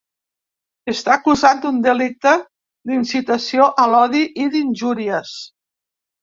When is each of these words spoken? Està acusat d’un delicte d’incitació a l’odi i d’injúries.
Està 0.93 1.11
acusat 1.17 1.59
d’un 1.65 1.77
delicte 1.87 2.33
d’incitació 2.93 3.69
a 3.85 3.87
l’odi 3.93 4.23
i 4.47 4.49
d’injúries. 4.57 5.37